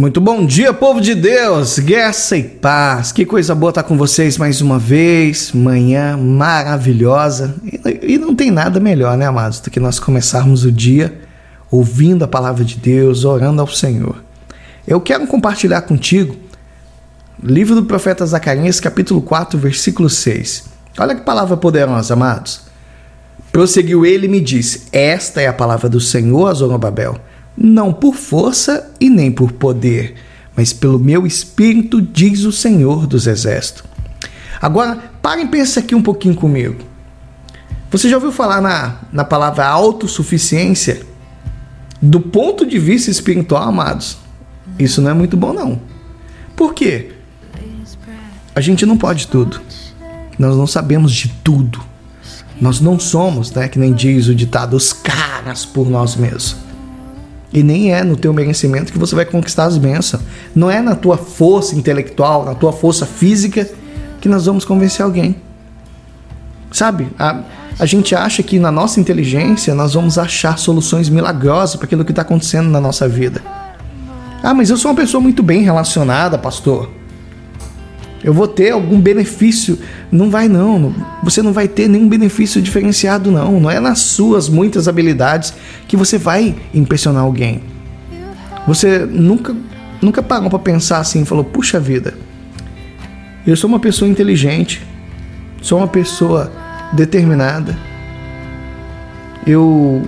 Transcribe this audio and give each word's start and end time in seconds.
Muito 0.00 0.18
bom 0.18 0.46
dia, 0.46 0.72
povo 0.72 0.98
de 0.98 1.14
Deus, 1.14 1.78
graça 1.78 2.34
e 2.34 2.42
paz. 2.42 3.12
Que 3.12 3.26
coisa 3.26 3.54
boa 3.54 3.68
estar 3.68 3.82
com 3.82 3.98
vocês 3.98 4.38
mais 4.38 4.62
uma 4.62 4.78
vez. 4.78 5.52
Manhã 5.52 6.16
maravilhosa. 6.16 7.54
E, 8.02 8.16
não 8.16 8.34
tem 8.34 8.50
nada 8.50 8.80
melhor, 8.80 9.14
né, 9.18 9.26
amados, 9.26 9.60
do 9.60 9.70
que 9.70 9.78
nós 9.78 10.00
começarmos 10.00 10.64
o 10.64 10.72
dia 10.72 11.20
ouvindo 11.70 12.24
a 12.24 12.26
palavra 12.26 12.64
de 12.64 12.78
Deus, 12.78 13.26
orando 13.26 13.60
ao 13.60 13.66
Senhor. 13.66 14.24
Eu 14.88 15.02
quero 15.02 15.26
compartilhar 15.26 15.82
contigo 15.82 16.34
livro 17.42 17.74
do 17.74 17.84
profeta 17.84 18.24
Zacarias, 18.24 18.80
capítulo 18.80 19.20
4, 19.20 19.58
versículo 19.58 20.08
6. 20.08 20.64
Olha 20.98 21.14
que 21.14 21.20
palavra 21.26 21.58
poderosa, 21.58 22.14
amados. 22.14 22.62
Prosseguiu 23.52 24.06
ele 24.06 24.24
e 24.24 24.30
me 24.30 24.40
disse: 24.40 24.84
Esta 24.92 25.42
é 25.42 25.46
a 25.46 25.52
palavra 25.52 25.90
do 25.90 26.00
Senhor 26.00 26.46
a 26.46 26.54
Zorobabel 26.54 27.20
não 27.62 27.92
por 27.92 28.14
força 28.14 28.90
e 28.98 29.10
nem 29.10 29.30
por 29.30 29.52
poder, 29.52 30.14
mas 30.56 30.72
pelo 30.72 30.98
meu 30.98 31.26
espírito, 31.26 32.00
diz 32.00 32.44
o 32.44 32.52
Senhor 32.52 33.06
dos 33.06 33.26
Exércitos. 33.26 33.84
Agora, 34.62 34.96
parem 35.20 35.44
e 35.44 35.48
pensem 35.48 35.82
aqui 35.82 35.94
um 35.94 36.02
pouquinho 36.02 36.34
comigo. 36.34 36.82
Você 37.90 38.08
já 38.08 38.16
ouviu 38.16 38.32
falar 38.32 38.62
na, 38.62 39.00
na 39.12 39.24
palavra 39.24 39.66
autossuficiência? 39.66 41.02
Do 42.00 42.20
ponto 42.20 42.64
de 42.64 42.78
vista 42.78 43.10
espiritual, 43.10 43.64
amados, 43.64 44.16
isso 44.78 45.02
não 45.02 45.10
é 45.10 45.14
muito 45.14 45.36
bom, 45.36 45.52
não. 45.52 45.80
Por 46.56 46.72
quê? 46.72 47.12
A 48.54 48.60
gente 48.60 48.86
não 48.86 48.96
pode 48.96 49.26
tudo. 49.26 49.60
Nós 50.38 50.56
não 50.56 50.66
sabemos 50.66 51.12
de 51.12 51.28
tudo. 51.44 51.82
Nós 52.58 52.80
não 52.80 52.98
somos, 52.98 53.52
né, 53.52 53.68
que 53.68 53.78
nem 53.78 53.92
diz 53.92 54.28
o 54.28 54.34
ditado, 54.34 54.76
os 54.76 54.92
caras 54.92 55.66
por 55.66 55.90
nós 55.90 56.16
mesmos. 56.16 56.69
E 57.52 57.62
nem 57.62 57.92
é 57.92 58.04
no 58.04 58.16
teu 58.16 58.32
merecimento 58.32 58.92
que 58.92 58.98
você 58.98 59.14
vai 59.14 59.24
conquistar 59.24 59.64
as 59.64 59.76
bênçãos. 59.76 60.22
Não 60.54 60.70
é 60.70 60.80
na 60.80 60.94
tua 60.94 61.16
força 61.16 61.74
intelectual, 61.74 62.44
na 62.44 62.54
tua 62.54 62.72
força 62.72 63.04
física 63.04 63.68
que 64.20 64.28
nós 64.28 64.46
vamos 64.46 64.64
convencer 64.64 65.04
alguém. 65.04 65.36
Sabe? 66.70 67.08
A, 67.18 67.40
a 67.78 67.86
gente 67.86 68.14
acha 68.14 68.42
que 68.42 68.58
na 68.58 68.70
nossa 68.70 69.00
inteligência 69.00 69.74
nós 69.74 69.94
vamos 69.94 70.16
achar 70.18 70.58
soluções 70.58 71.08
milagrosas 71.08 71.74
para 71.74 71.86
aquilo 71.86 72.04
que 72.04 72.12
está 72.12 72.22
acontecendo 72.22 72.70
na 72.70 72.80
nossa 72.80 73.08
vida. 73.08 73.42
Ah, 74.42 74.54
mas 74.54 74.70
eu 74.70 74.76
sou 74.76 74.90
uma 74.90 74.96
pessoa 74.96 75.20
muito 75.20 75.42
bem 75.42 75.62
relacionada, 75.62 76.38
pastor 76.38 76.99
eu 78.22 78.34
vou 78.34 78.46
ter 78.46 78.70
algum 78.70 79.00
benefício. 79.00 79.78
Não 80.12 80.30
vai 80.30 80.48
não, 80.48 80.94
você 81.22 81.42
não 81.42 81.52
vai 81.52 81.66
ter 81.66 81.88
nenhum 81.88 82.08
benefício 82.08 82.60
diferenciado 82.60 83.30
não. 83.30 83.58
Não 83.60 83.70
é 83.70 83.80
nas 83.80 84.00
suas 84.00 84.48
muitas 84.48 84.86
habilidades 84.86 85.54
que 85.88 85.96
você 85.96 86.18
vai 86.18 86.54
impressionar 86.74 87.22
alguém. 87.22 87.62
Você 88.66 89.00
nunca 89.06 89.56
nunca 90.02 90.22
parou 90.22 90.50
para 90.50 90.58
pensar 90.58 90.98
assim, 90.98 91.24
falou: 91.24 91.44
"Puxa 91.44 91.80
vida, 91.80 92.14
eu 93.46 93.56
sou 93.56 93.68
uma 93.68 93.80
pessoa 93.80 94.08
inteligente, 94.08 94.86
sou 95.62 95.78
uma 95.78 95.88
pessoa 95.88 96.52
determinada. 96.92 97.76
Eu 99.46 100.02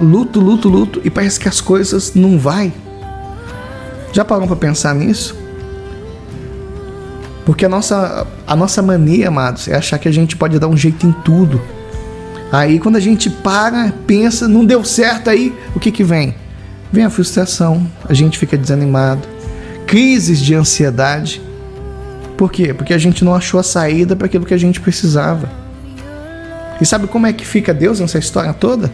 luto, 0.00 0.40
luto, 0.40 0.68
luto 0.68 1.00
e 1.04 1.10
parece 1.10 1.40
que 1.40 1.48
as 1.48 1.60
coisas 1.60 2.14
não 2.14 2.38
vai. 2.38 2.72
Já 4.12 4.24
parou 4.24 4.46
para 4.46 4.56
pensar 4.56 4.94
nisso? 4.94 5.41
Porque 7.44 7.64
a 7.66 7.68
nossa, 7.68 8.26
a 8.46 8.54
nossa 8.54 8.80
mania, 8.82 9.28
amados, 9.28 9.68
é 9.68 9.76
achar 9.76 9.98
que 9.98 10.08
a 10.08 10.12
gente 10.12 10.36
pode 10.36 10.58
dar 10.58 10.68
um 10.68 10.76
jeito 10.76 11.06
em 11.06 11.12
tudo. 11.12 11.60
Aí 12.52 12.78
quando 12.78 12.96
a 12.96 13.00
gente 13.00 13.30
para, 13.30 13.92
pensa, 14.06 14.46
não 14.46 14.64
deu 14.64 14.84
certo, 14.84 15.30
aí 15.30 15.54
o 15.74 15.80
que 15.80 15.90
que 15.90 16.04
vem? 16.04 16.34
Vem 16.92 17.04
a 17.04 17.10
frustração, 17.10 17.90
a 18.06 18.12
gente 18.12 18.38
fica 18.38 18.56
desanimado, 18.56 19.26
crises 19.86 20.38
de 20.40 20.54
ansiedade. 20.54 21.40
Por 22.36 22.52
quê? 22.52 22.74
Porque 22.74 22.92
a 22.92 22.98
gente 22.98 23.24
não 23.24 23.34
achou 23.34 23.58
a 23.58 23.62
saída 23.62 24.14
para 24.14 24.26
aquilo 24.26 24.44
que 24.44 24.54
a 24.54 24.58
gente 24.58 24.80
precisava. 24.80 25.48
E 26.80 26.84
sabe 26.84 27.06
como 27.06 27.26
é 27.26 27.32
que 27.32 27.46
fica 27.46 27.72
Deus 27.72 28.00
nessa 28.00 28.18
história 28.18 28.52
toda? 28.52 28.92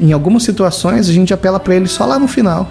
Em 0.00 0.12
algumas 0.12 0.42
situações 0.42 1.08
a 1.08 1.12
gente 1.12 1.32
apela 1.32 1.60
para 1.60 1.76
ele 1.76 1.86
só 1.86 2.04
lá 2.04 2.18
no 2.18 2.26
final. 2.26 2.68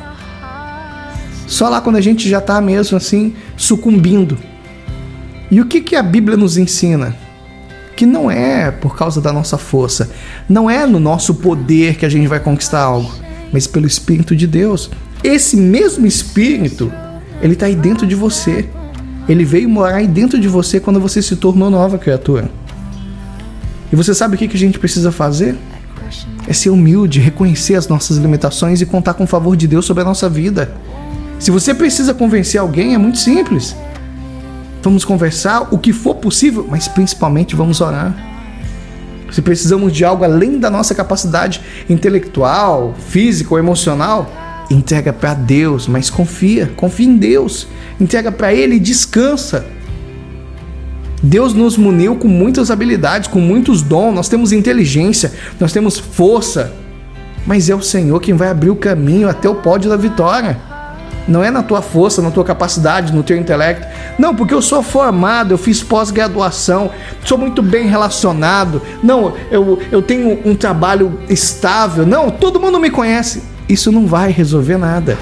Só 1.54 1.70
lá 1.70 1.80
quando 1.80 1.98
a 1.98 2.02
gente 2.02 2.28
já 2.28 2.40
está 2.40 2.60
mesmo 2.60 2.98
assim 2.98 3.36
sucumbindo. 3.56 4.40
E 5.52 5.62
o 5.62 5.68
que, 5.68 5.82
que 5.82 5.96
a 5.96 6.02
Bíblia 6.02 6.36
nos 6.36 6.58
ensina? 6.58 7.16
Que 7.96 8.08
não 8.08 8.32
é 8.32 8.72
por 8.72 8.98
causa 8.98 9.22
da 9.22 9.32
nossa 9.32 9.56
força, 9.56 10.10
não 10.50 10.68
é 10.68 10.88
no 10.88 11.00
nosso 11.00 11.36
poder 11.36 11.96
que 11.96 12.08
a 12.08 12.10
gente 12.10 12.28
vai 12.28 12.40
conquistar 12.40 12.82
algo, 12.82 13.14
mas 13.52 13.68
pelo 13.68 13.86
Espírito 13.86 14.36
de 14.36 14.48
Deus. 14.48 14.90
Esse 15.24 15.56
mesmo 15.56 16.08
Espírito, 16.08 16.92
ele 17.40 17.54
está 17.54 17.68
aí 17.68 17.76
dentro 17.76 18.08
de 18.08 18.16
você. 18.16 18.68
Ele 19.30 19.46
veio 19.46 19.70
morar 19.70 19.98
aí 19.98 20.08
dentro 20.08 20.40
de 20.40 20.48
você 20.48 20.80
quando 20.80 21.00
você 21.00 21.22
se 21.22 21.36
tornou 21.36 21.70
nova 21.70 22.00
criatura. 22.00 22.50
E 23.92 23.96
você 23.96 24.16
sabe 24.16 24.34
o 24.34 24.40
que 24.40 24.46
a 24.46 24.58
gente 24.58 24.80
precisa 24.80 25.12
fazer? 25.12 25.56
É 26.48 26.52
ser 26.52 26.72
humilde, 26.72 27.20
reconhecer 27.20 27.76
as 27.76 27.88
nossas 27.88 28.18
limitações 28.18 28.82
e 28.82 28.88
contar 28.88 29.14
com 29.14 29.26
o 29.26 29.28
favor 29.28 29.56
de 29.56 29.68
Deus 29.68 29.86
sobre 29.86 30.02
a 30.02 30.06
nossa 30.06 30.28
vida. 30.28 30.74
Se 31.44 31.52
você 31.52 31.74
precisa 31.74 32.14
convencer 32.14 32.58
alguém, 32.58 32.96
é 32.96 32.98
muito 32.98 33.18
simples. 33.18 33.76
Vamos 34.82 35.04
conversar 35.04 35.74
o 35.74 35.78
que 35.78 35.92
for 35.92 36.16
possível, 36.16 36.66
mas 36.70 36.88
principalmente 36.88 37.54
vamos 37.54 37.82
orar. 37.82 38.16
Se 39.30 39.42
precisamos 39.42 39.92
de 39.92 40.06
algo 40.06 40.24
além 40.24 40.58
da 40.58 40.70
nossa 40.70 40.96
capacidade 40.96 41.60
intelectual, 41.90 42.96
física 43.10 43.54
ou 43.54 43.60
emocional, 43.60 44.32
entrega 44.72 45.12
para 45.12 45.34
Deus, 45.34 45.86
mas 45.86 46.10
confia, 46.10 46.72
confia 46.78 47.08
em 47.08 47.18
Deus. 47.18 47.68
Entrega 48.00 48.32
para 48.32 48.54
Ele 48.54 48.76
e 48.76 48.80
descansa. 48.80 49.66
Deus 51.22 51.54
nos 51.54 51.76
muniu 51.76 52.16
com 52.16 52.30
muitas 52.30 52.72
habilidades, 52.72 53.28
com 53.28 53.42
muitos 53.42 53.82
dons, 53.82 54.16
nós 54.16 54.30
temos 54.30 54.54
inteligência, 54.54 55.34
nós 55.60 55.74
temos 55.74 56.00
força, 56.00 56.72
mas 57.46 57.70
é 57.70 57.76
o 57.76 57.82
Senhor 57.82 58.22
quem 58.22 58.34
vai 58.34 58.48
abrir 58.48 58.70
o 58.70 58.78
caminho 58.78 59.28
até 59.28 59.50
o 59.50 59.56
pódio 59.56 59.90
da 59.90 59.98
vitória. 59.98 60.72
Não 61.28 61.44
é 61.44 61.50
na 61.50 61.64
tua 61.64 61.82
força, 61.82 62.22
na 62.22 62.32
tua 62.32 62.44
capacidade, 62.44 63.14
no 63.14 63.24
teu 63.24 63.38
intelecto. 63.38 63.88
Não, 64.20 64.36
porque 64.36 64.54
eu 64.54 64.62
sou 64.62 64.84
formado, 64.84 65.54
eu 65.54 65.58
fiz 65.58 65.82
pós-graduação, 65.82 66.92
sou 67.24 67.38
muito 67.38 67.62
bem 67.62 67.88
relacionado. 67.88 68.82
Não, 69.02 69.34
eu, 69.50 69.80
eu 69.92 70.02
tenho 70.02 70.40
um 70.46 70.56
trabalho 70.56 71.20
estável. 71.30 72.06
Não, 72.06 72.30
todo 72.30 72.60
mundo 72.60 72.80
me 72.80 72.90
conhece. 72.90 73.44
Isso 73.70 73.92
não 73.92 74.06
vai 74.06 74.32
resolver 74.32 74.78
nada. 74.78 75.18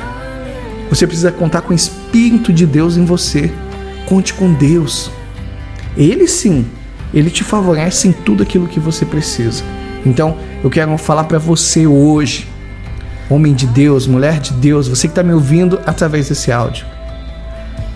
Você 0.90 1.06
precisa 1.06 1.32
contar 1.32 1.62
com 1.62 1.72
o 1.72 1.76
Espírito 1.76 2.52
de 2.52 2.66
Deus 2.66 2.98
em 2.98 3.06
você. 3.06 3.52
Conte 4.08 4.34
com 4.34 4.52
Deus. 4.52 5.12
Ele 5.96 6.28
sim, 6.28 6.66
ele 7.14 7.30
te 7.30 7.44
favorece 7.44 8.08
em 8.08 8.12
tudo 8.12 8.42
aquilo 8.44 8.68
que 8.68 8.80
você 8.80 9.06
precisa. 9.06 9.64
Então, 10.06 10.36
eu 10.64 10.70
quero 10.70 10.98
falar 10.98 11.26
para 11.26 11.38
você 11.38 11.86
hoje 11.86 12.51
homem 13.32 13.54
de 13.54 13.66
Deus, 13.66 14.06
mulher 14.06 14.40
de 14.40 14.52
Deus, 14.54 14.90
você 14.90 15.08
que 15.08 15.14
está 15.14 15.24
me 15.24 15.34
ouvindo 15.34 15.80
através 15.86 16.28
desse 16.28 16.52
áudio. 16.52 16.86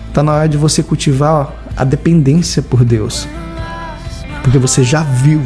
Está 0.08 0.22
na 0.22 0.32
hora 0.32 0.48
de 0.48 0.56
você 0.56 0.82
cultivar 0.82 1.52
a 1.76 1.84
dependência 1.84 2.62
por 2.62 2.82
Deus. 2.82 3.28
Porque 4.42 4.58
você 4.58 4.82
já 4.82 5.02
viu 5.02 5.42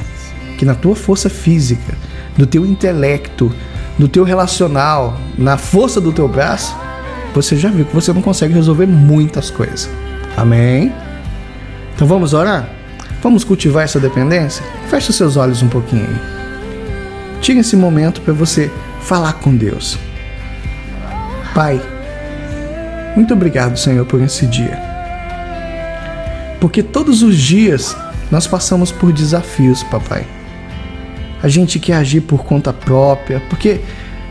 que 0.57 0.65
na 0.65 0.75
tua 0.75 0.95
força 0.95 1.29
física, 1.29 1.95
no 2.39 2.47
teu 2.47 2.65
intelecto, 2.65 3.53
no 3.99 4.07
teu 4.07 4.23
relacional, 4.23 5.19
na 5.37 5.59
força 5.59 6.01
do 6.01 6.13
teu 6.13 6.29
braço, 6.29 6.77
você 7.35 7.57
já 7.57 7.69
viu 7.69 7.85
que 7.85 7.95
você 7.95 8.13
não 8.13 8.23
consegue 8.23 8.55
resolver 8.55 8.87
muitas 8.87 9.51
coisas. 9.51 9.91
Amém? 10.37 10.93
Então 11.95 12.07
vamos 12.07 12.33
orar? 12.33 12.69
Vamos 13.23 13.43
cultivar 13.43 13.85
essa 13.85 13.99
dependência? 13.99 14.65
Feche 14.89 15.13
seus 15.13 15.37
olhos 15.37 15.63
um 15.63 15.69
pouquinho 15.69 16.05
aí. 16.05 17.41
Tire 17.41 17.59
esse 17.59 17.75
momento 17.75 18.21
para 18.21 18.33
você 18.33 18.71
falar 19.01 19.35
com 19.35 19.55
Deus. 19.57 19.99
Pai, 21.55 21.81
muito 23.17 23.35
obrigado, 23.35 23.77
Senhor, 23.77 24.07
por 24.07 24.21
esse 24.23 24.47
dia. 24.47 24.79
Porque 26.61 26.83
todos 26.83 27.23
os 27.23 27.37
dias 27.37 27.97
nós 28.31 28.47
passamos 28.47 28.93
por 28.93 29.13
desafios, 29.13 29.83
papai. 29.83 30.27
A 31.43 31.49
gente 31.49 31.79
quer 31.79 31.95
agir 31.95 32.21
por 32.21 32.45
conta 32.45 32.73
própria, 32.73 33.43
porque 33.49 33.81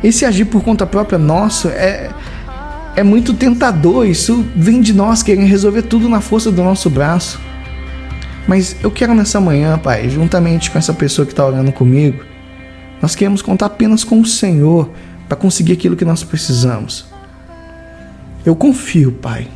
esse 0.03 0.25
agir 0.25 0.45
por 0.45 0.63
conta 0.63 0.85
própria 0.85 1.17
nosso 1.17 1.67
é, 1.67 2.09
é 2.95 3.03
muito 3.03 3.33
tentador. 3.33 4.05
Isso 4.05 4.45
vem 4.55 4.79
de 4.79 4.93
nós 4.93 5.23
querendo 5.23 5.47
resolver 5.47 5.81
tudo 5.81 6.07
na 6.07 6.21
força 6.21 6.51
do 6.51 6.63
nosso 6.63 6.89
braço. 6.89 7.39
Mas 8.47 8.75
eu 8.81 8.89
quero 8.89 9.13
nessa 9.13 9.41
manhã, 9.41 9.77
Pai, 9.77 10.09
juntamente 10.09 10.71
com 10.71 10.77
essa 10.77 10.93
pessoa 10.93 11.25
que 11.25 11.33
está 11.33 11.45
orando 11.45 11.71
comigo, 11.71 12.23
nós 13.01 13.15
queremos 13.15 13.41
contar 13.41 13.67
apenas 13.67 14.03
com 14.03 14.19
o 14.19 14.25
Senhor 14.25 14.89
para 15.27 15.37
conseguir 15.37 15.73
aquilo 15.73 15.95
que 15.95 16.05
nós 16.05 16.23
precisamos. 16.23 17.05
Eu 18.45 18.55
confio, 18.55 19.11
Pai. 19.11 19.47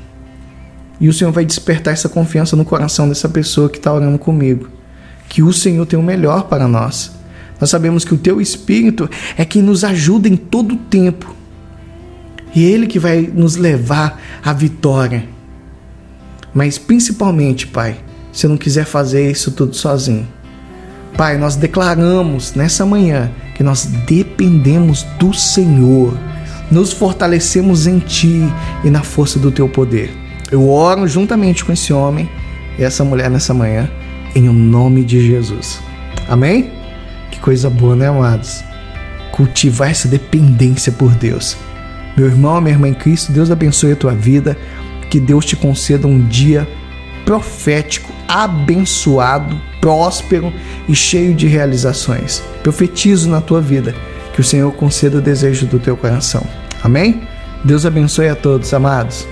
E 0.99 1.09
o 1.09 1.13
Senhor 1.13 1.31
vai 1.31 1.43
despertar 1.43 1.93
essa 1.93 2.07
confiança 2.07 2.55
no 2.55 2.63
coração 2.63 3.09
dessa 3.09 3.27
pessoa 3.27 3.69
que 3.69 3.77
está 3.77 3.93
orando 3.93 4.17
comigo. 4.17 4.69
Que 5.27 5.41
o 5.41 5.51
Senhor 5.51 5.85
tem 5.85 5.97
o 5.97 6.03
melhor 6.03 6.43
para 6.43 6.67
nós. 6.67 7.11
Nós 7.59 7.69
sabemos 7.69 8.05
que 8.05 8.13
o 8.13 8.17
Teu 8.17 8.39
Espírito 8.39 9.09
é 9.37 9.43
quem 9.43 9.61
nos 9.61 9.83
ajuda 9.83 10.29
em 10.29 10.35
todo 10.35 10.75
o 10.75 10.77
tempo. 10.77 11.35
E 12.53 12.63
Ele 12.63 12.85
que 12.85 12.99
vai 12.99 13.21
nos 13.21 13.55
levar 13.55 14.21
à 14.43 14.53
vitória. 14.53 15.25
Mas 16.53 16.77
principalmente, 16.77 17.65
Pai, 17.65 17.97
se 18.31 18.47
não 18.47 18.57
quiser 18.57 18.85
fazer 18.85 19.31
isso 19.31 19.51
tudo 19.51 19.75
sozinho. 19.75 20.27
Pai, 21.17 21.37
nós 21.37 21.55
declaramos 21.55 22.53
nessa 22.55 22.85
manhã 22.85 23.31
que 23.55 23.63
nós 23.63 23.85
dependemos 23.85 25.03
do 25.19 25.33
Senhor, 25.33 26.17
nos 26.71 26.91
fortalecemos 26.91 27.85
em 27.85 27.99
Ti 27.99 28.41
e 28.83 28.89
na 28.89 29.03
força 29.03 29.37
do 29.37 29.51
Teu 29.51 29.69
poder. 29.69 30.11
Eu 30.51 30.69
oro 30.69 31.07
juntamente 31.07 31.63
com 31.63 31.71
esse 31.71 31.93
homem 31.93 32.29
e 32.79 32.83
essa 32.83 33.03
mulher 33.03 33.29
nessa 33.29 33.53
manhã, 33.53 33.89
em 34.35 34.49
o 34.49 34.53
nome 34.53 35.03
de 35.03 35.25
Jesus. 35.25 35.79
Amém? 36.27 36.71
Que 37.29 37.39
coisa 37.39 37.69
boa, 37.69 37.95
né, 37.95 38.07
amados? 38.07 38.63
Cultivar 39.31 39.91
essa 39.91 40.07
dependência 40.07 40.91
por 40.91 41.11
Deus. 41.11 41.55
Meu 42.17 42.27
irmão, 42.27 42.59
minha 42.59 42.73
irmã 42.73 42.87
em 42.87 42.93
Cristo, 42.93 43.31
Deus 43.31 43.51
abençoe 43.51 43.91
a 43.91 43.95
tua 43.95 44.13
vida, 44.13 44.57
que 45.09 45.19
Deus 45.19 45.45
te 45.45 45.55
conceda 45.55 46.07
um 46.07 46.25
dia 46.27 46.67
profético, 47.25 48.11
abençoado, 48.27 49.59
próspero 49.83 50.53
e 50.87 50.95
cheio 50.95 51.35
de 51.35 51.45
realizações. 51.45 52.41
Profetizo 52.63 53.29
na 53.29 53.41
tua 53.41 53.59
vida 53.59 53.93
que 54.33 54.39
o 54.39 54.43
Senhor 54.43 54.71
conceda 54.71 55.17
o 55.17 55.21
desejo 55.21 55.65
do 55.65 55.77
teu 55.77 55.97
coração. 55.97 56.41
Amém? 56.81 57.21
Deus 57.65 57.85
abençoe 57.85 58.29
a 58.29 58.35
todos, 58.35 58.73
amados. 58.73 59.27